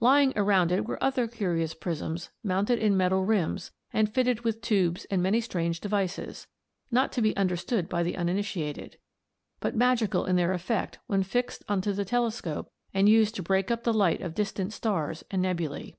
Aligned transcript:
Lying 0.00 0.34
around 0.36 0.70
it 0.70 0.86
were 0.86 1.02
other 1.02 1.26
curious 1.26 1.72
prisms 1.72 2.28
mounted 2.44 2.78
in 2.78 2.94
metal 2.94 3.24
rims 3.24 3.70
and 3.90 4.12
fitted 4.12 4.40
with 4.42 4.60
tubes 4.60 5.06
and 5.06 5.22
many 5.22 5.40
strange 5.40 5.80
devices, 5.80 6.46
not 6.90 7.10
to 7.12 7.22
be 7.22 7.34
understood 7.38 7.88
by 7.88 8.02
the 8.02 8.18
uninitiated, 8.18 8.98
but 9.60 9.74
magical 9.74 10.26
in 10.26 10.36
their 10.36 10.52
effect 10.52 10.98
when 11.06 11.22
fixed 11.22 11.64
on 11.70 11.80
to 11.80 11.94
the 11.94 12.04
telescope 12.04 12.70
and 12.92 13.08
used 13.08 13.34
to 13.36 13.42
break 13.42 13.70
up 13.70 13.84
the 13.84 13.94
light 13.94 14.20
of 14.20 14.34
distant 14.34 14.74
stars 14.74 15.24
and 15.30 15.42
nebulæ. 15.42 15.94